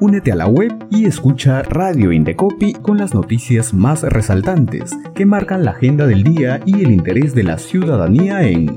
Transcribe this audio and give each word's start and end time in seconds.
Únete 0.00 0.30
a 0.30 0.36
la 0.36 0.46
web 0.46 0.86
y 0.92 1.06
escucha 1.06 1.64
Radio 1.64 2.12
Indecopi 2.12 2.72
con 2.72 2.98
las 2.98 3.14
noticias 3.14 3.74
más 3.74 4.02
resaltantes 4.04 4.96
que 5.12 5.26
marcan 5.26 5.64
la 5.64 5.72
agenda 5.72 6.06
del 6.06 6.22
día 6.22 6.60
y 6.64 6.84
el 6.84 6.92
interés 6.92 7.34
de 7.34 7.42
la 7.42 7.58
ciudadanía 7.58 8.42
en 8.44 8.76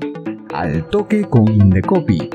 Al 0.52 0.90
Toque 0.90 1.26
con 1.26 1.48
Indecopi. 1.48 2.28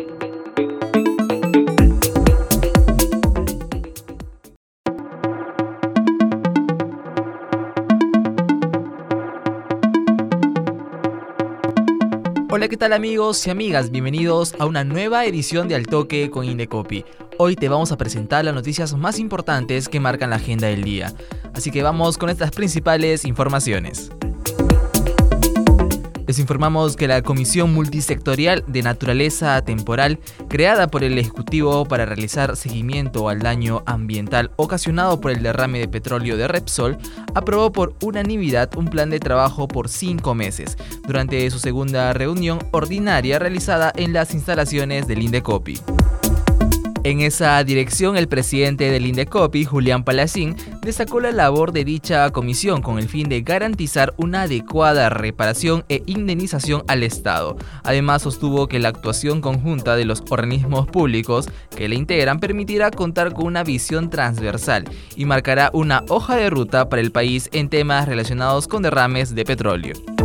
Hola, 12.49 12.69
¿qué 12.69 12.77
tal 12.77 12.93
amigos 12.93 13.45
y 13.49 13.51
amigas? 13.51 13.91
Bienvenidos 13.91 14.55
a 14.61 14.67
una 14.67 14.85
nueva 14.85 15.25
edición 15.25 15.67
de 15.67 15.75
Al 15.75 15.89
Toque 15.89 16.31
con 16.31 16.45
Indecopi. 16.45 17.05
Hoy 17.39 17.55
te 17.55 17.69
vamos 17.69 17.93
a 17.93 17.99
presentar 17.99 18.47
las 18.47 18.55
noticias 18.55 18.95
más 18.95 19.19
importantes 19.19 19.91
que 19.91 20.01
marcan 20.01 20.31
la 20.31 20.37
agenda 20.37 20.69
del 20.69 20.85
día. 20.85 21.13
Así 21.53 21.71
que 21.71 21.83
vamos 21.83 22.17
con 22.17 22.31
estas 22.31 22.51
principales 22.51 23.27
informaciones. 23.27 24.11
Les 26.27 26.39
informamos 26.39 26.97
que 26.97 27.07
la 27.07 27.21
Comisión 27.21 27.75
Multisectorial 27.75 28.65
de 28.67 28.83
Naturaleza 28.83 29.61
Temporal, 29.63 30.19
creada 30.49 30.89
por 30.89 31.05
el 31.05 31.19
Ejecutivo 31.19 31.85
para 31.85 32.07
realizar 32.07 32.57
seguimiento 32.57 33.29
al 33.29 33.41
daño 33.41 33.83
ambiental 33.85 34.51
ocasionado 34.57 35.21
por 35.21 35.31
el 35.31 35.43
derrame 35.43 35.79
de 35.79 35.89
petróleo 35.89 36.39
de 36.39 36.49
Repsol, 36.49 36.97
aprobó 37.35 37.71
por 37.71 37.95
unanimidad 38.03 38.75
un 38.77 38.87
plan 38.87 39.11
de 39.11 39.21
trabajo 39.21 39.69
por 39.69 39.91
cinco 39.91 40.35
meses, 40.35 40.79
durante 41.07 41.49
su 41.51 41.59
segunda 41.59 42.15
reunión 42.15 42.61
ordinaria 42.73 43.39
realizada 43.39 43.93
en 43.95 44.15
las 44.15 44.33
instalaciones 44.33 45.07
del 45.07 45.23
Indecopi. 45.23 45.79
En 47.07 47.21
esa 47.21 47.63
dirección, 47.63 48.17
el 48.17 48.27
presidente 48.27 48.91
del 48.91 49.07
Indecopi, 49.07 49.65
Julián 49.65 50.03
Palacín, 50.03 50.57
destacó 50.83 51.21
la 51.21 51.31
labor 51.31 51.71
de 51.71 51.85
dicha 51.85 52.29
comisión 52.31 52.83
con 52.83 52.99
el 52.99 53.09
fin 53.09 53.29
de 53.29 53.43
garantizar 53.43 54.13
una 54.17 54.43
adecuada 54.43 55.09
reparación 55.09 55.85
e 55.89 56.03
indemnización 56.07 56.83
al 56.89 57.05
Estado. 57.05 57.59
Además, 57.85 58.23
sostuvo 58.23 58.67
que 58.67 58.81
la 58.81 58.89
actuación 58.89 59.41
conjunta 59.41 59.95
de 59.95 60.05
los 60.05 60.25
organismos 60.31 60.89
públicos 60.89 61.49
que 61.77 61.89
le 61.89 61.95
integran 61.95 62.41
permitirá 62.41 62.91
contar 62.91 63.35
con 63.35 63.47
una 63.47 63.63
visión 63.63 64.11
transversal 64.11 64.83
y 65.15 65.27
marcará 65.27 65.71
una 65.73 66.03
hoja 66.09 66.35
de 66.35 66.51
ruta 66.51 66.89
para 66.89 67.03
el 67.03 67.13
país 67.13 67.49
en 67.53 67.69
temas 67.69 68.09
relacionados 68.09 68.67
con 68.67 68.83
derrames 68.83 69.33
de 69.33 69.45
petróleo. 69.45 70.16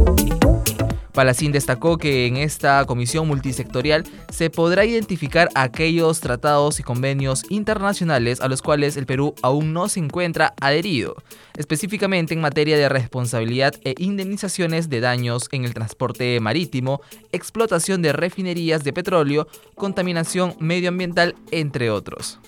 Palacín 1.14 1.52
destacó 1.52 1.98
que 1.98 2.26
en 2.26 2.38
esta 2.38 2.86
comisión 2.86 3.28
multisectorial 3.28 4.04
se 4.30 4.50
podrá 4.50 4.86
identificar 4.86 5.50
aquellos 5.56 6.22
tratados 6.22 6.80
y 6.80 6.84
convenios 6.84 7.44
internacionales 7.50 8.42
a 8.42 8.48
los 8.48 8.62
cuales 8.62 8.98
el 8.98 9.06
Perú 9.06 9.36
aún 9.42 9.74
no 9.74 9.90
se 9.90 10.00
encuentra 10.00 10.54
adherido, 10.62 11.16
específicamente 11.58 12.34
en 12.34 12.42
materia 12.42 12.78
de 12.78 12.90
responsabilidad 12.90 13.76
e 13.84 13.96
indemnizaciones 13.98 14.90
de 14.90 15.02
daños 15.02 15.48
en 15.52 15.66
el 15.66 15.74
transporte 15.74 16.40
marítimo, 16.40 17.02
explotación 17.32 18.02
de 18.02 18.14
refinerías 18.14 18.84
de 18.84 18.94
petróleo, 18.94 19.48
contaminación 19.76 20.56
medioambiental, 20.60 21.36
entre 21.52 21.90
otros. 21.92 22.40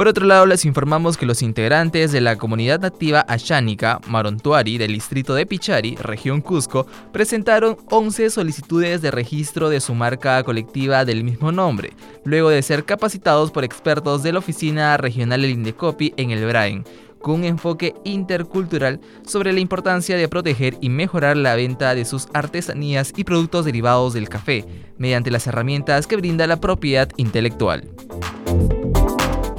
Por 0.00 0.08
otro 0.08 0.24
lado, 0.24 0.46
les 0.46 0.64
informamos 0.64 1.18
que 1.18 1.26
los 1.26 1.42
integrantes 1.42 2.10
de 2.10 2.22
la 2.22 2.36
comunidad 2.36 2.80
nativa 2.80 3.20
Ashánica, 3.20 4.00
Marontuari, 4.08 4.78
del 4.78 4.94
distrito 4.94 5.34
de 5.34 5.44
Pichari, 5.44 5.94
región 5.96 6.40
Cusco, 6.40 6.86
presentaron 7.12 7.76
11 7.90 8.30
solicitudes 8.30 9.02
de 9.02 9.10
registro 9.10 9.68
de 9.68 9.78
su 9.78 9.94
marca 9.94 10.42
colectiva 10.42 11.04
del 11.04 11.22
mismo 11.22 11.52
nombre, 11.52 11.92
luego 12.24 12.48
de 12.48 12.62
ser 12.62 12.86
capacitados 12.86 13.50
por 13.50 13.62
expertos 13.62 14.22
de 14.22 14.32
la 14.32 14.38
Oficina 14.38 14.96
Regional 14.96 15.42
del 15.42 15.50
Indecopi 15.50 16.14
en 16.16 16.30
el 16.30 16.46
Brain, 16.46 16.82
con 17.20 17.34
un 17.34 17.44
enfoque 17.44 17.94
intercultural 18.04 19.02
sobre 19.26 19.52
la 19.52 19.60
importancia 19.60 20.16
de 20.16 20.30
proteger 20.30 20.78
y 20.80 20.88
mejorar 20.88 21.36
la 21.36 21.56
venta 21.56 21.94
de 21.94 22.06
sus 22.06 22.26
artesanías 22.32 23.12
y 23.18 23.24
productos 23.24 23.66
derivados 23.66 24.14
del 24.14 24.30
café, 24.30 24.64
mediante 24.96 25.30
las 25.30 25.46
herramientas 25.46 26.06
que 26.06 26.16
brinda 26.16 26.46
la 26.46 26.58
propiedad 26.58 27.10
intelectual. 27.18 27.86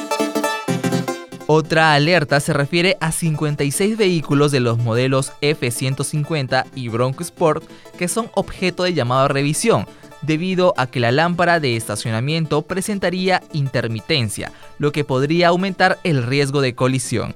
Otra 1.46 1.92
alerta 1.92 2.40
se 2.40 2.54
refiere 2.54 2.96
a 3.00 3.12
56 3.12 3.98
vehículos 3.98 4.50
de 4.50 4.60
los 4.60 4.78
modelos 4.78 5.32
F-150 5.42 6.64
y 6.74 6.88
Bronco 6.88 7.22
Sport 7.22 7.64
que 7.98 8.08
son 8.08 8.30
objeto 8.34 8.84
de 8.84 8.94
llamada 8.94 9.28
revisión, 9.28 9.86
debido 10.22 10.72
a 10.78 10.86
que 10.86 11.00
la 11.00 11.12
lámpara 11.12 11.60
de 11.60 11.76
estacionamiento 11.76 12.62
presentaría 12.62 13.42
intermitencia, 13.52 14.52
lo 14.78 14.90
que 14.90 15.04
podría 15.04 15.48
aumentar 15.48 15.98
el 16.02 16.22
riesgo 16.22 16.62
de 16.62 16.74
colisión. 16.74 17.34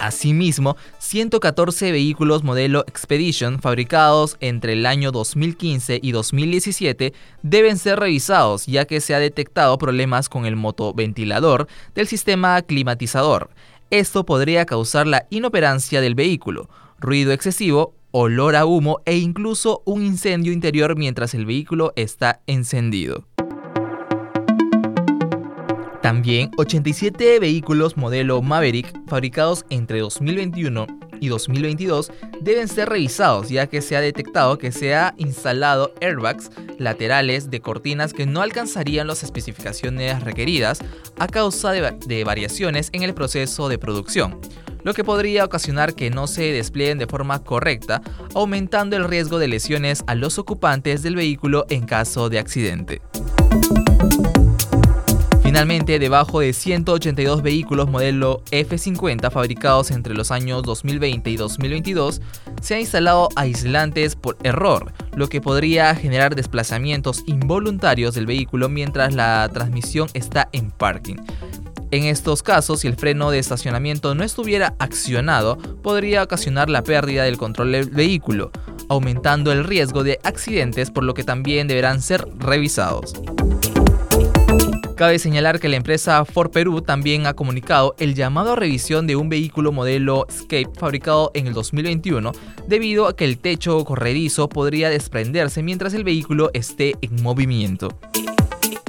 Asimismo, 0.00 0.76
114 0.98 1.90
vehículos 1.90 2.44
modelo 2.44 2.84
Expedition 2.86 3.58
fabricados 3.60 4.36
entre 4.40 4.74
el 4.74 4.86
año 4.86 5.10
2015 5.10 5.98
y 6.00 6.12
2017 6.12 7.12
deben 7.42 7.78
ser 7.78 7.98
revisados 7.98 8.66
ya 8.66 8.84
que 8.84 9.00
se 9.00 9.14
ha 9.14 9.18
detectado 9.18 9.76
problemas 9.76 10.28
con 10.28 10.46
el 10.46 10.54
motoventilador 10.54 11.66
del 11.94 12.06
sistema 12.06 12.62
climatizador. 12.62 13.50
Esto 13.90 14.24
podría 14.24 14.66
causar 14.66 15.06
la 15.06 15.26
inoperancia 15.30 16.00
del 16.00 16.14
vehículo, 16.14 16.68
ruido 17.00 17.32
excesivo, 17.32 17.94
olor 18.12 18.54
a 18.54 18.66
humo 18.66 19.00
e 19.04 19.16
incluso 19.16 19.82
un 19.84 20.04
incendio 20.04 20.52
interior 20.52 20.96
mientras 20.96 21.34
el 21.34 21.44
vehículo 21.44 21.92
está 21.96 22.40
encendido. 22.46 23.24
También 26.08 26.50
87 26.56 27.38
vehículos 27.38 27.98
modelo 27.98 28.40
Maverick 28.40 28.98
fabricados 29.08 29.66
entre 29.68 30.00
2021 30.00 30.86
y 31.20 31.28
2022 31.28 32.10
deben 32.40 32.66
ser 32.66 32.88
revisados 32.88 33.50
ya 33.50 33.66
que 33.66 33.82
se 33.82 33.94
ha 33.94 34.00
detectado 34.00 34.56
que 34.56 34.72
se 34.72 34.94
ha 34.94 35.12
instalado 35.18 35.92
airbags 36.00 36.50
laterales 36.78 37.50
de 37.50 37.60
cortinas 37.60 38.14
que 38.14 38.24
no 38.24 38.40
alcanzarían 38.40 39.06
las 39.06 39.22
especificaciones 39.22 40.24
requeridas 40.24 40.78
a 41.18 41.26
causa 41.26 41.72
de, 41.72 41.98
de 42.06 42.24
variaciones 42.24 42.88
en 42.94 43.02
el 43.02 43.12
proceso 43.12 43.68
de 43.68 43.76
producción 43.76 44.40
lo 44.84 44.94
que 44.94 45.04
podría 45.04 45.44
ocasionar 45.44 45.92
que 45.92 46.08
no 46.08 46.26
se 46.26 46.52
desplieguen 46.52 46.96
de 46.96 47.06
forma 47.06 47.44
correcta, 47.44 48.00
aumentando 48.34 48.96
el 48.96 49.04
riesgo 49.04 49.38
de 49.38 49.48
lesiones 49.48 50.04
a 50.06 50.14
los 50.14 50.38
ocupantes 50.38 51.02
del 51.02 51.16
vehículo 51.16 51.66
en 51.68 51.84
caso 51.84 52.30
de 52.30 52.38
accidente. 52.38 53.02
Finalmente, 55.48 55.98
debajo 55.98 56.40
de 56.40 56.52
182 56.52 57.40
vehículos 57.40 57.88
modelo 57.88 58.42
F50 58.50 59.30
fabricados 59.30 59.90
entre 59.90 60.12
los 60.12 60.30
años 60.30 60.62
2020 60.62 61.30
y 61.30 61.36
2022, 61.38 62.20
se 62.60 62.74
han 62.74 62.80
instalado 62.80 63.30
aislantes 63.34 64.14
por 64.14 64.36
error, 64.42 64.92
lo 65.16 65.30
que 65.30 65.40
podría 65.40 65.94
generar 65.94 66.36
desplazamientos 66.36 67.22
involuntarios 67.24 68.14
del 68.14 68.26
vehículo 68.26 68.68
mientras 68.68 69.14
la 69.14 69.48
transmisión 69.50 70.10
está 70.12 70.50
en 70.52 70.70
parking. 70.70 71.16
En 71.92 72.04
estos 72.04 72.42
casos, 72.42 72.80
si 72.80 72.86
el 72.86 72.96
freno 72.96 73.30
de 73.30 73.38
estacionamiento 73.38 74.14
no 74.14 74.24
estuviera 74.24 74.74
accionado, 74.78 75.56
podría 75.82 76.24
ocasionar 76.24 76.68
la 76.68 76.82
pérdida 76.82 77.24
del 77.24 77.38
control 77.38 77.72
del 77.72 77.88
vehículo, 77.88 78.50
aumentando 78.90 79.50
el 79.50 79.64
riesgo 79.64 80.04
de 80.04 80.20
accidentes 80.24 80.90
por 80.90 81.04
lo 81.04 81.14
que 81.14 81.24
también 81.24 81.68
deberán 81.68 82.02
ser 82.02 82.28
revisados. 82.36 83.14
Cabe 84.98 85.20
señalar 85.20 85.60
que 85.60 85.68
la 85.68 85.76
empresa 85.76 86.24
Ford 86.24 86.50
Perú 86.50 86.82
también 86.82 87.28
ha 87.28 87.34
comunicado 87.34 87.94
el 88.00 88.16
llamado 88.16 88.54
a 88.54 88.56
revisión 88.56 89.06
de 89.06 89.14
un 89.14 89.28
vehículo 89.28 89.70
modelo 89.70 90.26
Escape 90.28 90.76
fabricado 90.76 91.30
en 91.34 91.46
el 91.46 91.54
2021 91.54 92.32
debido 92.66 93.06
a 93.06 93.14
que 93.14 93.24
el 93.24 93.38
techo 93.38 93.84
corredizo 93.84 94.48
podría 94.48 94.90
desprenderse 94.90 95.62
mientras 95.62 95.94
el 95.94 96.02
vehículo 96.02 96.50
esté 96.52 96.96
en 97.00 97.22
movimiento 97.22 97.96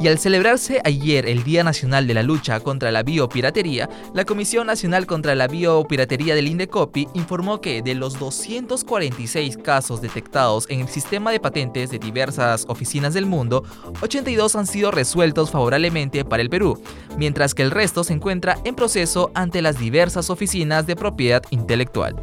Y 0.00 0.08
al 0.08 0.18
celebrarse 0.18 0.80
ayer 0.82 1.26
el 1.26 1.44
Día 1.44 1.62
Nacional 1.62 2.06
de 2.06 2.14
la 2.14 2.22
Lucha 2.22 2.58
contra 2.60 2.90
la 2.90 3.02
Biopiratería, 3.02 3.86
la 4.14 4.24
Comisión 4.24 4.66
Nacional 4.66 5.06
contra 5.06 5.34
la 5.34 5.46
Biopiratería 5.46 6.34
del 6.34 6.48
Indecopi 6.48 7.06
informó 7.12 7.60
que 7.60 7.82
de 7.82 7.94
los 7.94 8.18
246 8.18 9.58
casos 9.58 10.00
detectados 10.00 10.64
en 10.70 10.80
el 10.80 10.88
sistema 10.88 11.32
de 11.32 11.38
patentes 11.38 11.90
de 11.90 11.98
diversas 11.98 12.64
oficinas 12.66 13.12
del 13.12 13.26
mundo, 13.26 13.62
82 14.00 14.56
han 14.56 14.66
sido 14.66 14.90
resueltos 14.90 15.50
favorablemente 15.50 16.24
para 16.24 16.42
el 16.42 16.48
Perú, 16.48 16.82
mientras 17.18 17.54
que 17.54 17.62
el 17.62 17.70
resto 17.70 18.02
se 18.02 18.14
encuentra 18.14 18.56
en 18.64 18.74
proceso 18.74 19.30
ante 19.34 19.60
las 19.60 19.78
diversas 19.78 20.30
oficinas 20.30 20.86
de 20.86 20.96
propiedad 20.96 21.42
intelectual. 21.50 22.16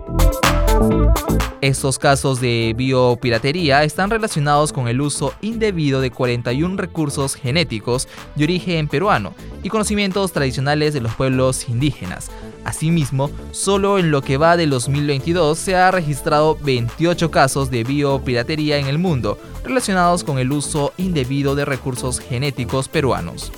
Estos 1.61 1.97
casos 1.97 2.39
de 2.39 2.73
biopiratería 2.77 3.83
están 3.83 4.09
relacionados 4.09 4.71
con 4.71 4.87
el 4.87 5.01
uso 5.01 5.33
indebido 5.41 6.01
de 6.01 6.11
41 6.11 6.77
recursos 6.77 7.35
genéticos 7.35 8.07
de 8.35 8.43
origen 8.43 8.87
peruano 8.87 9.33
y 9.63 9.69
conocimientos 9.69 10.31
tradicionales 10.31 10.93
de 10.93 11.01
los 11.01 11.15
pueblos 11.15 11.67
indígenas. 11.67 12.29
Asimismo, 12.63 13.31
solo 13.51 13.97
en 13.97 14.11
lo 14.11 14.21
que 14.21 14.37
va 14.37 14.55
del 14.55 14.69
2022 14.69 15.57
se 15.57 15.75
ha 15.75 15.89
registrado 15.89 16.57
28 16.61 17.31
casos 17.31 17.71
de 17.71 17.83
biopiratería 17.83 18.77
en 18.77 18.87
el 18.87 18.97
mundo 18.97 19.39
relacionados 19.63 20.23
con 20.23 20.37
el 20.37 20.51
uso 20.51 20.93
indebido 20.97 21.55
de 21.55 21.65
recursos 21.65 22.19
genéticos 22.19 22.87
peruanos. 22.87 23.51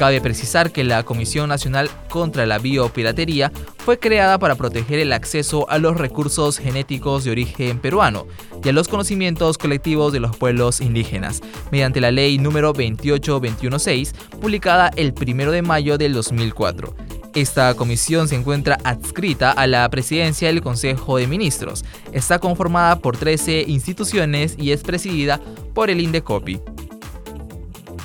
Cabe 0.00 0.22
precisar 0.22 0.72
que 0.72 0.82
la 0.82 1.02
Comisión 1.02 1.50
Nacional 1.50 1.90
contra 2.08 2.46
la 2.46 2.58
Biopiratería 2.58 3.52
fue 3.90 3.98
creada 3.98 4.38
para 4.38 4.54
proteger 4.54 5.00
el 5.00 5.12
acceso 5.12 5.68
a 5.68 5.78
los 5.78 5.96
recursos 5.96 6.58
genéticos 6.58 7.24
de 7.24 7.32
origen 7.32 7.80
peruano 7.80 8.28
y 8.62 8.68
a 8.68 8.72
los 8.72 8.86
conocimientos 8.86 9.58
colectivos 9.58 10.12
de 10.12 10.20
los 10.20 10.36
pueblos 10.36 10.80
indígenas, 10.80 11.40
mediante 11.72 12.00
la 12.00 12.12
ley 12.12 12.38
número 12.38 12.72
28216, 12.72 14.12
publicada 14.40 14.92
el 14.94 15.12
1 15.20 15.50
de 15.50 15.62
mayo 15.62 15.98
del 15.98 16.12
2004. 16.12 16.94
Esta 17.34 17.74
comisión 17.74 18.28
se 18.28 18.36
encuentra 18.36 18.78
adscrita 18.84 19.50
a 19.50 19.66
la 19.66 19.88
presidencia 19.88 20.46
del 20.46 20.60
Consejo 20.60 21.16
de 21.16 21.26
Ministros. 21.26 21.84
Está 22.12 22.38
conformada 22.38 23.00
por 23.00 23.16
13 23.16 23.64
instituciones 23.66 24.54
y 24.56 24.70
es 24.70 24.84
presidida 24.84 25.40
por 25.74 25.90
el 25.90 26.00
INDECOPI. 26.00 26.60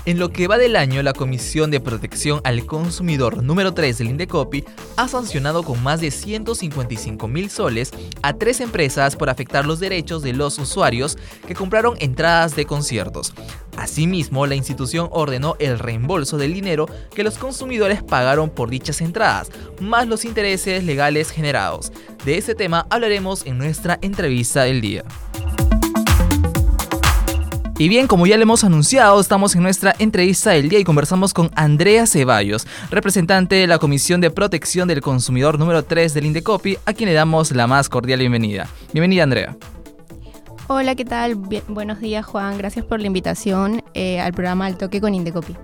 En 0.06 0.20
lo 0.20 0.30
que 0.30 0.48
va 0.48 0.60
del 0.60 0.76
año, 0.76 1.02
la 1.02 1.14
Comisión 1.14 1.72
de 1.72 1.80
Protección 1.80 2.40
al 2.44 2.68
Consumidor 2.68 3.42
número 3.42 3.74
3 3.74 3.98
del 3.98 4.10
Indecopi 4.10 4.64
ha 4.98 5.08
sancionado 5.08 5.64
con 5.64 5.82
más 5.82 6.00
de 6.00 6.12
155 6.12 7.28
mil 7.28 7.50
soles 7.50 7.92
a 8.22 8.34
tres 8.34 8.62
empresas 8.62 9.16
por 9.16 9.32
afectar 9.32 9.66
los 9.66 9.80
derechos 9.80 10.22
de 10.22 10.34
los 10.34 10.60
usuarios 10.60 11.18
que 11.48 11.56
compraron 11.56 11.96
entradas 12.00 12.56
de 12.56 12.68
conciertos. 12.68 13.34
Asimismo, 13.78 14.46
la 14.46 14.54
institución 14.54 15.10
ordenó 15.12 15.56
el 15.58 15.80
reembolso 15.80 16.38
del 16.38 16.54
dinero 16.54 16.86
que 17.16 17.24
los 17.24 17.40
consumidores 17.40 18.04
pagaron 18.04 18.52
por 18.52 18.70
dichas 18.70 19.02
entradas, 19.02 19.50
más 19.82 20.08
los 20.08 20.24
intereses 20.24 20.84
legales 20.84 21.32
generados. 21.32 21.92
De 22.24 22.38
este 22.38 22.54
tema 22.54 22.86
hablaremos 22.92 23.44
en 23.48 23.58
nuestra 23.58 23.98
entrevista 24.04 24.66
del 24.66 24.82
día. 24.82 25.04
Y 27.78 27.90
bien, 27.90 28.08
como 28.08 28.26
ya 28.26 28.38
le 28.38 28.44
hemos 28.44 28.64
anunciado, 28.64 29.20
estamos 29.20 29.54
en 29.54 29.62
nuestra 29.62 29.94
entrevista 30.00 30.52
del 30.52 30.70
día 30.70 30.80
y 30.80 30.86
conversamos 30.86 31.34
con 31.34 31.52
Andrea 31.56 32.08
Ceballos, 32.08 32.66
representante 32.90 33.56
de 33.56 33.68
la 33.68 33.80
Comisión 33.80 34.22
de 34.22 34.32
Protección 34.32 34.88
del 34.88 35.02
Consumidor 35.02 35.60
número 35.60 35.84
3 35.84 36.14
del 36.14 36.26
Indecopi, 36.26 36.78
a 36.86 36.94
quien 36.94 37.10
le 37.10 37.16
damos 37.16 37.52
la 37.52 37.68
más 37.68 37.90
cordial 37.90 38.20
bienvenida. 38.20 38.70
Bienvenida, 38.94 39.24
Andrea. 39.24 39.58
Hola, 40.68 40.96
¿qué 40.96 41.06
tal? 41.06 41.36
buenos 41.68 42.00
días, 42.00 42.26
Juan. 42.26 42.58
Gracias 42.58 42.84
por 42.84 43.00
la 43.00 43.06
invitación 43.06 43.84
eh, 43.94 44.20
al 44.20 44.34
programa 44.34 44.66
Al 44.66 44.78
Toque 44.78 45.00
con 45.00 45.14
Indecopi. 45.14 45.56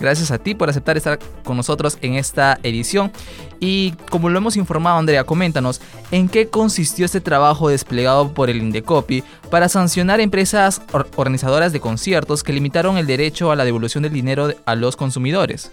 Gracias 0.00 0.32
a 0.32 0.38
ti 0.38 0.56
por 0.56 0.68
aceptar 0.68 0.96
estar 0.96 1.20
con 1.44 1.56
nosotros 1.56 1.98
en 2.00 2.14
esta 2.14 2.58
edición. 2.64 3.12
Y 3.60 3.92
como 4.10 4.28
lo 4.28 4.38
hemos 4.38 4.56
informado, 4.56 4.98
Andrea, 4.98 5.22
coméntanos 5.22 5.80
en 6.10 6.28
qué 6.28 6.48
consistió 6.48 7.04
este 7.04 7.20
trabajo 7.20 7.68
desplegado 7.68 8.32
por 8.32 8.50
el 8.50 8.56
Indecopi 8.56 9.22
para 9.50 9.68
sancionar 9.68 10.18
empresas 10.18 10.82
organizadoras 11.14 11.72
de 11.72 11.78
conciertos 11.78 12.42
que 12.42 12.52
limitaron 12.52 12.98
el 12.98 13.06
derecho 13.06 13.52
a 13.52 13.56
la 13.56 13.64
devolución 13.64 14.02
del 14.02 14.12
dinero 14.12 14.52
a 14.64 14.74
los 14.74 14.96
consumidores. 14.96 15.70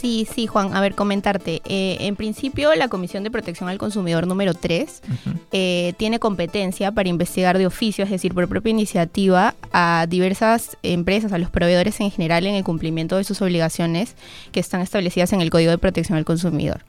Sí, 0.00 0.26
sí, 0.34 0.46
Juan. 0.46 0.74
A 0.74 0.80
ver, 0.80 0.94
comentarte. 0.94 1.60
Eh, 1.66 1.98
en 2.00 2.16
principio, 2.16 2.74
la 2.74 2.88
Comisión 2.88 3.22
de 3.22 3.30
Protección 3.30 3.68
al 3.68 3.76
Consumidor 3.76 4.26
número 4.26 4.54
3 4.54 5.02
eh, 5.52 5.92
tiene 5.98 6.18
competencia 6.18 6.90
para 6.90 7.10
investigar 7.10 7.58
de 7.58 7.66
oficio, 7.66 8.04
es 8.04 8.10
decir, 8.10 8.32
por 8.32 8.48
propia 8.48 8.70
iniciativa, 8.70 9.54
a 9.72 10.06
diversas 10.08 10.78
empresas, 10.82 11.34
a 11.34 11.38
los 11.38 11.50
proveedores 11.50 12.00
en 12.00 12.10
general, 12.10 12.46
en 12.46 12.54
el 12.54 12.64
cumplimiento 12.64 13.18
de 13.18 13.24
sus 13.24 13.42
obligaciones 13.42 14.16
que 14.52 14.60
están 14.60 14.80
establecidas 14.80 15.34
en 15.34 15.42
el 15.42 15.50
Código 15.50 15.70
de 15.70 15.76
Protección 15.76 16.16
al 16.16 16.24
Consumidor. 16.24 16.80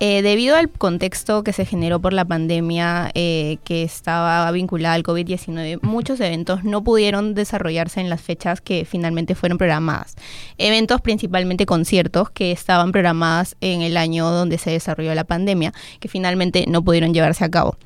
Eh, 0.00 0.22
debido 0.22 0.56
al 0.56 0.70
contexto 0.70 1.44
que 1.44 1.52
se 1.52 1.64
generó 1.64 2.00
por 2.00 2.12
la 2.12 2.24
pandemia 2.24 3.10
eh, 3.14 3.58
que 3.64 3.82
estaba 3.82 4.50
vinculada 4.50 4.94
al 4.94 5.02
COVID-19, 5.02 5.80
muchos 5.82 6.20
eventos 6.20 6.64
no 6.64 6.82
pudieron 6.82 7.34
desarrollarse 7.34 8.00
en 8.00 8.10
las 8.10 8.20
fechas 8.20 8.60
que 8.60 8.84
finalmente 8.84 9.34
fueron 9.34 9.58
programadas. 9.58 10.16
Eventos 10.58 11.00
principalmente 11.00 11.66
conciertos 11.66 12.30
que 12.30 12.50
estaban 12.52 12.92
programadas 12.92 13.56
en 13.60 13.82
el 13.82 13.96
año 13.96 14.30
donde 14.30 14.58
se 14.58 14.70
desarrolló 14.70 15.14
la 15.14 15.24
pandemia, 15.24 15.72
que 16.00 16.08
finalmente 16.08 16.64
no 16.68 16.82
pudieron 16.82 17.14
llevarse 17.14 17.44
a 17.44 17.50
cabo. 17.50 17.76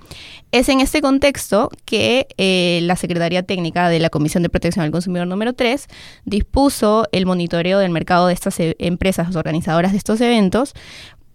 Es 0.51 0.71
en 0.71 0.81
este 0.81 1.03
contexto 1.03 1.71
que 1.85 2.27
eh, 2.39 2.81
la 2.83 2.97
Secretaría 2.97 3.43
Técnica 3.43 3.91
de 3.91 3.99
la 3.99 4.09
Comisión 4.09 4.43
de 4.43 4.49
Protección 4.49 4.85
al 4.85 4.91
Consumidor 4.91 5.27
número 5.27 5.53
3 5.53 5.87
dispuso 6.25 7.07
el 7.13 7.27
monitoreo 7.27 7.79
del 7.79 7.91
mercado 7.91 8.29
de 8.29 8.33
estas 8.33 8.57
empresas 8.59 9.37
organizadoras 9.37 9.93
de 9.93 9.99
estos 9.99 10.21
eventos 10.23 10.75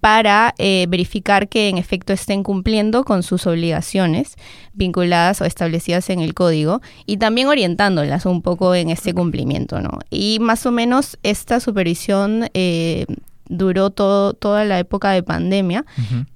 para 0.04 0.54
eh, 0.58 0.86
verificar 0.90 1.48
que 1.48 1.70
en 1.70 1.78
efecto 1.78 2.12
estén 2.12 2.44
cumpliendo 2.44 3.06
con 3.06 3.24
sus 3.24 3.48
obligaciones 3.48 4.36
vinculadas 4.74 5.40
o 5.40 5.46
establecidas 5.46 6.10
en 6.10 6.20
el 6.20 6.34
código 6.34 6.82
y 7.06 7.16
también 7.16 7.48
orientándolas 7.48 8.26
un 8.26 8.42
poco 8.42 8.76
en 8.76 8.90
este 8.90 9.14
cumplimiento, 9.14 9.80
¿no? 9.80 10.00
Y 10.10 10.40
más 10.42 10.66
o 10.66 10.74
menos 10.74 11.18
esta 11.24 11.62
supervisión 11.62 12.50
eh, 12.54 13.06
duró 13.48 13.90
todo, 13.90 14.34
toda 14.34 14.66
la 14.66 14.80
época 14.80 15.12
de 15.12 15.24
pandemia 15.24 15.86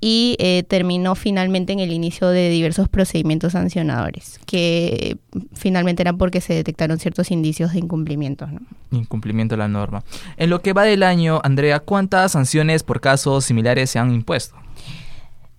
y 0.01 0.35
eh, 0.39 0.63
terminó 0.67 1.15
finalmente 1.15 1.73
en 1.73 1.79
el 1.79 1.91
inicio 1.91 2.27
de 2.29 2.49
diversos 2.49 2.89
procedimientos 2.89 3.53
sancionadores, 3.53 4.39
que 4.45 5.17
finalmente 5.53 6.03
eran 6.03 6.17
porque 6.17 6.41
se 6.41 6.53
detectaron 6.53 6.99
ciertos 6.99 7.31
indicios 7.31 7.73
de 7.73 7.79
incumplimiento. 7.79 8.47
Incumplimiento 8.91 9.55
de 9.55 9.59
la 9.59 9.67
norma. 9.67 10.03
En 10.37 10.49
lo 10.49 10.61
que 10.61 10.73
va 10.73 10.83
del 10.83 11.03
año, 11.03 11.39
Andrea, 11.43 11.79
¿cuántas 11.79 12.33
sanciones 12.33 12.83
por 12.83 12.99
casos 12.99 13.45
similares 13.45 13.89
se 13.89 13.99
han 13.99 14.13
impuesto? 14.13 14.55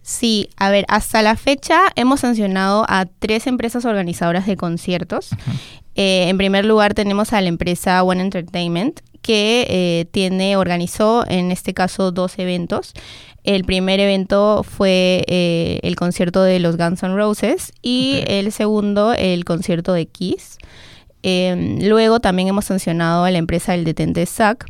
Sí, 0.08 0.48
a 0.56 0.70
ver, 0.70 0.86
hasta 0.88 1.20
la 1.20 1.36
fecha 1.36 1.80
hemos 1.94 2.20
sancionado 2.20 2.86
a 2.88 3.04
tres 3.04 3.46
empresas 3.46 3.84
organizadoras 3.84 4.46
de 4.46 4.56
conciertos. 4.56 5.28
Eh, 5.96 6.30
en 6.30 6.38
primer 6.38 6.64
lugar 6.64 6.94
tenemos 6.94 7.34
a 7.34 7.40
la 7.42 7.48
empresa 7.48 8.02
One 8.02 8.22
Entertainment, 8.22 9.00
que 9.28 9.66
eh, 9.68 10.06
tiene, 10.10 10.56
organizó 10.56 11.22
en 11.28 11.50
este 11.52 11.74
caso 11.74 12.12
dos 12.12 12.38
eventos. 12.38 12.94
El 13.44 13.64
primer 13.64 14.00
evento 14.00 14.62
fue 14.62 15.22
eh, 15.28 15.80
el 15.82 15.96
concierto 15.96 16.42
de 16.42 16.58
los 16.60 16.78
Guns 16.78 17.02
N' 17.02 17.14
Roses 17.14 17.74
y 17.82 18.22
el 18.26 18.52
segundo 18.52 19.12
el 19.12 19.44
concierto 19.44 19.92
de 19.92 20.06
Kiss. 20.06 20.56
Em, 21.22 21.78
luego 21.86 22.20
también 22.20 22.48
hemos 22.48 22.64
sancionado 22.64 23.24
a 23.24 23.30
la 23.30 23.36
empresa 23.36 23.72
del 23.72 23.84
detente 23.84 24.24
SAC 24.24 24.64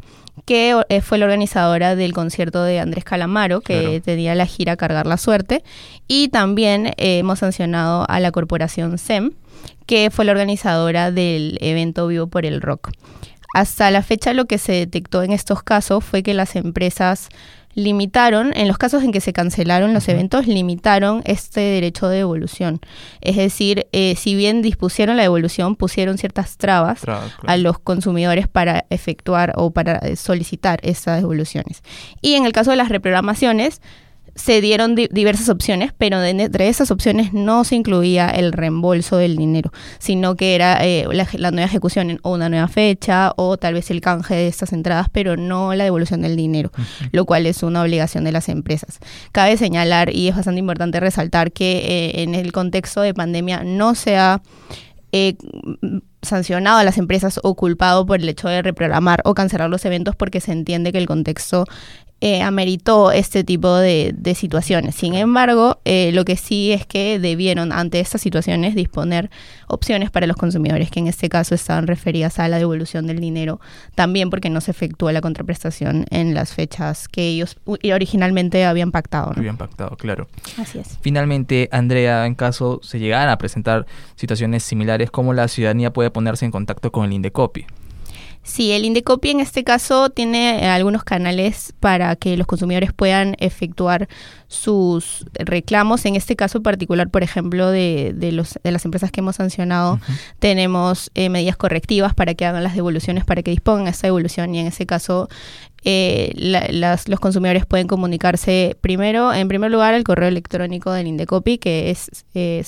que 0.44 0.74
eh, 0.88 1.02
fue 1.02 1.18
la 1.18 1.26
organizadora 1.26 1.94
del 1.94 2.12
concierto 2.12 2.64
de 2.64 2.80
Andrés 2.80 3.04
Calamaro, 3.04 3.60
que 3.60 4.02
tenía 4.04 4.34
la 4.34 4.46
gira 4.46 4.76
Cargar 4.76 5.06
la 5.06 5.18
Suerte, 5.18 5.62
y 6.08 6.30
también 6.30 6.94
hemos 6.96 7.38
sancionado 7.38 8.06
a 8.08 8.18
la 8.18 8.32
corporación 8.32 8.98
SEM, 8.98 9.34
que 9.86 10.10
fue 10.10 10.24
la 10.24 10.32
organizadora 10.32 11.12
del 11.12 11.58
evento 11.60 12.08
Vivo 12.08 12.26
por 12.26 12.44
el 12.44 12.60
Rock. 12.60 12.90
Hasta 13.58 13.90
la 13.90 14.04
fecha 14.04 14.34
lo 14.34 14.44
que 14.44 14.56
se 14.56 14.70
detectó 14.70 15.24
en 15.24 15.32
estos 15.32 15.64
casos 15.64 16.04
fue 16.04 16.22
que 16.22 16.32
las 16.32 16.54
empresas 16.54 17.28
limitaron, 17.74 18.52
en 18.54 18.68
los 18.68 18.78
casos 18.78 19.02
en 19.02 19.10
que 19.10 19.20
se 19.20 19.32
cancelaron 19.32 19.92
los 19.92 20.08
eventos, 20.08 20.46
limitaron 20.46 21.22
este 21.24 21.60
derecho 21.60 22.06
de 22.06 22.18
devolución. 22.18 22.78
Es 23.20 23.34
decir, 23.34 23.88
eh, 23.90 24.14
si 24.16 24.36
bien 24.36 24.62
dispusieron 24.62 25.16
la 25.16 25.24
devolución, 25.24 25.74
pusieron 25.74 26.18
ciertas 26.18 26.56
trabas 26.56 27.02
a 27.44 27.56
los 27.56 27.80
consumidores 27.80 28.46
para 28.46 28.86
efectuar 28.90 29.54
o 29.56 29.72
para 29.72 30.14
solicitar 30.14 30.78
esas 30.84 31.20
devoluciones. 31.20 31.82
Y 32.22 32.34
en 32.34 32.46
el 32.46 32.52
caso 32.52 32.70
de 32.70 32.76
las 32.76 32.90
reprogramaciones, 32.90 33.82
se 34.38 34.60
dieron 34.60 34.94
diversas 34.94 35.48
opciones, 35.48 35.92
pero 35.98 36.22
entre 36.22 36.68
esas 36.68 36.90
opciones 36.90 37.32
no 37.32 37.64
se 37.64 37.74
incluía 37.74 38.30
el 38.30 38.52
reembolso 38.52 39.16
del 39.16 39.36
dinero, 39.36 39.72
sino 39.98 40.36
que 40.36 40.54
era 40.54 40.78
eh, 40.84 41.06
la, 41.12 41.50
nueva 41.50 41.66
ejecución 41.66 42.20
o 42.22 42.34
una 42.34 42.48
nueva 42.48 42.68
fecha 42.68 43.32
o 43.36 43.56
tal 43.56 43.74
vez 43.74 43.90
el 43.90 44.00
canje 44.00 44.34
de 44.34 44.46
estas 44.46 44.72
entradas, 44.72 45.08
pero 45.10 45.36
no 45.36 45.74
la 45.74 45.84
devolución 45.84 46.22
del 46.22 46.36
dinero, 46.36 46.70
lo 47.10 47.24
cual 47.24 47.46
es 47.46 47.62
una 47.62 47.82
obligación 47.82 48.24
de 48.24 48.32
las 48.32 48.48
empresas. 48.48 49.00
Cabe 49.32 49.56
señalar, 49.56 50.14
y 50.14 50.28
es 50.28 50.36
bastante 50.36 50.60
importante 50.60 51.00
resaltar, 51.00 51.50
que 51.50 51.78
eh, 51.78 52.22
en 52.22 52.34
el 52.34 52.52
contexto 52.52 53.00
de 53.00 53.14
pandemia 53.14 53.64
no 53.64 53.94
se 53.94 54.16
ha... 54.16 54.40
Eh, 55.10 55.36
sancionado 56.20 56.78
a 56.78 56.84
las 56.84 56.98
empresas 56.98 57.40
o 57.42 57.54
culpado 57.54 58.04
por 58.04 58.20
el 58.20 58.28
hecho 58.28 58.48
de 58.48 58.60
reprogramar 58.60 59.22
o 59.24 59.34
cancelar 59.34 59.70
los 59.70 59.84
eventos 59.84 60.16
porque 60.16 60.40
se 60.40 60.52
entiende 60.52 60.90
que 60.90 60.98
el 60.98 61.06
contexto 61.06 61.64
eh, 62.20 62.42
ameritó 62.42 63.12
este 63.12 63.44
tipo 63.44 63.76
de, 63.76 64.14
situaciones. 64.34 64.96
Sin 64.96 65.14
embargo, 65.14 65.80
eh, 65.84 66.10
lo 66.12 66.24
que 66.24 66.36
sí 66.36 66.72
es 66.72 66.84
que 66.84 67.18
debieron 67.18 67.72
ante 67.72 68.00
estas 68.00 68.20
situaciones 68.20 68.74
disponer 68.74 69.30
opciones 69.68 70.10
para 70.10 70.26
los 70.26 70.36
consumidores, 70.36 70.90
que 70.90 70.98
en 70.98 71.06
este 71.06 71.28
caso 71.28 71.54
estaban 71.54 71.86
referidas 71.86 72.38
a 72.38 72.48
la 72.48 72.58
devolución 72.58 73.06
del 73.06 73.20
dinero, 73.20 73.60
también 73.94 74.30
porque 74.30 74.50
no 74.50 74.60
se 74.60 74.72
efectúa 74.72 75.12
la 75.12 75.20
contraprestación 75.20 76.06
en 76.10 76.34
las 76.34 76.52
fechas 76.52 77.08
que 77.08 77.28
ellos 77.28 77.56
originalmente 77.64 78.64
habían 78.64 78.90
pactado. 78.90 79.32
Habían 79.36 79.56
pactado, 79.56 79.96
claro. 79.96 80.28
Así 80.58 80.78
es. 80.78 80.98
Finalmente, 81.00 81.68
Andrea, 81.72 82.26
en 82.26 82.34
caso 82.34 82.80
se 82.82 82.98
llegaran 82.98 83.28
a 83.28 83.38
presentar 83.38 83.86
situaciones 84.16 84.64
similares, 84.64 85.10
¿cómo 85.10 85.34
la 85.34 85.48
ciudadanía 85.48 85.92
puede 85.92 86.10
ponerse 86.10 86.44
en 86.44 86.50
contacto 86.50 86.90
con 86.90 87.04
el 87.04 87.12
Indecopi? 87.12 87.64
Sí, 88.48 88.72
el 88.72 88.86
Indecopi 88.86 89.28
en 89.28 89.40
este 89.40 89.62
caso 89.62 90.08
tiene 90.08 90.64
eh, 90.64 90.66
algunos 90.68 91.04
canales 91.04 91.74
para 91.80 92.16
que 92.16 92.34
los 92.38 92.46
consumidores 92.46 92.94
puedan 92.94 93.36
efectuar 93.40 94.08
sus 94.48 95.26
reclamos. 95.34 96.06
En 96.06 96.16
este 96.16 96.34
caso 96.34 96.62
particular, 96.62 97.10
por 97.10 97.22
ejemplo, 97.22 97.70
de, 97.70 98.14
de, 98.16 98.32
los, 98.32 98.58
de 98.64 98.72
las 98.72 98.86
empresas 98.86 99.10
que 99.12 99.20
hemos 99.20 99.36
sancionado, 99.36 100.00
tenemos 100.38 101.10
eh, 101.14 101.28
medidas 101.28 101.58
correctivas 101.58 102.14
para 102.14 102.32
que 102.32 102.46
hagan 102.46 102.64
las 102.64 102.74
devoluciones, 102.74 103.26
para 103.26 103.42
que 103.42 103.50
dispongan 103.50 103.86
esa 103.88 104.06
devolución 104.06 104.54
y 104.54 104.60
en 104.60 104.68
ese 104.68 104.86
caso 104.86 105.28
eh, 105.84 106.32
los 107.06 107.20
consumidores 107.20 107.66
pueden 107.66 107.86
comunicarse 107.86 108.76
primero, 108.80 109.32
en 109.32 109.46
primer 109.48 109.70
lugar, 109.70 109.94
al 109.94 110.02
correo 110.04 110.28
electrónico 110.28 110.92
del 110.92 111.06
Indecopi, 111.06 111.58
que 111.58 111.90
es 111.90 112.24
eh, 112.34 112.64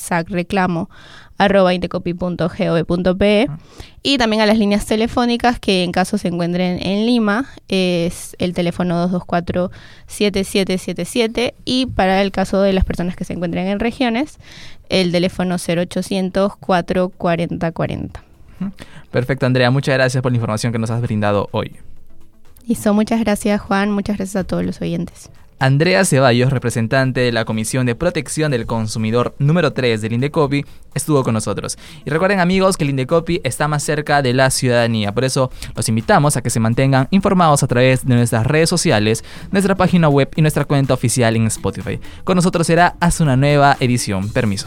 y 4.02 4.18
también 4.18 4.42
a 4.42 4.46
las 4.46 4.58
líneas 4.58 4.84
telefónicas 4.86 5.58
que 5.58 5.84
en 5.84 5.92
caso 5.92 6.18
se 6.18 6.28
encuentren 6.28 6.86
en 6.86 7.06
Lima 7.06 7.46
es 7.68 8.36
el 8.38 8.52
teléfono 8.52 9.08
224-7777 9.08 11.54
y 11.64 11.86
para 11.86 12.20
el 12.20 12.30
caso 12.30 12.60
de 12.60 12.74
las 12.74 12.84
personas 12.84 13.16
que 13.16 13.24
se 13.24 13.32
encuentren 13.32 13.68
en 13.68 13.80
regiones 13.80 14.38
el 14.90 15.12
teléfono 15.12 15.56
0800 15.56 16.56
440 16.56 17.72
40. 17.72 18.22
Perfecto, 19.10 19.46
Andrea. 19.46 19.70
Muchas 19.70 19.94
gracias 19.94 20.22
por 20.22 20.32
la 20.32 20.36
información 20.36 20.72
que 20.72 20.78
nos 20.78 20.90
has 20.90 21.00
brindado 21.00 21.48
hoy. 21.52 21.78
Listo, 22.66 22.94
muchas 22.94 23.20
gracias 23.20 23.60
Juan, 23.60 23.90
muchas 23.90 24.16
gracias 24.16 24.36
a 24.36 24.44
todos 24.44 24.64
los 24.64 24.80
oyentes. 24.80 25.30
Andrea 25.60 26.06
Ceballos, 26.06 26.50
representante 26.50 27.20
de 27.20 27.32
la 27.32 27.44
Comisión 27.44 27.84
de 27.84 27.94
Protección 27.94 28.50
del 28.50 28.64
Consumidor 28.64 29.34
número 29.38 29.74
3 29.74 30.00
del 30.00 30.14
Indecopi, 30.14 30.64
estuvo 30.94 31.22
con 31.22 31.34
nosotros. 31.34 31.76
Y 32.06 32.08
recuerden 32.08 32.40
amigos 32.40 32.78
que 32.78 32.84
el 32.84 32.90
Indecopi 32.90 33.42
está 33.44 33.68
más 33.68 33.82
cerca 33.82 34.22
de 34.22 34.32
la 34.32 34.48
ciudadanía, 34.48 35.12
por 35.12 35.24
eso 35.24 35.50
los 35.76 35.86
invitamos 35.90 36.38
a 36.38 36.40
que 36.40 36.48
se 36.48 36.60
mantengan 36.60 37.08
informados 37.10 37.62
a 37.62 37.66
través 37.66 38.06
de 38.06 38.14
nuestras 38.14 38.46
redes 38.46 38.70
sociales, 38.70 39.22
nuestra 39.52 39.74
página 39.74 40.08
web 40.08 40.30
y 40.34 40.40
nuestra 40.40 40.64
cuenta 40.64 40.94
oficial 40.94 41.36
en 41.36 41.46
Spotify. 41.48 42.00
Con 42.24 42.36
nosotros 42.36 42.66
será 42.66 42.96
hasta 42.98 43.22
una 43.22 43.36
nueva 43.36 43.76
edición. 43.80 44.30
Permiso. 44.30 44.66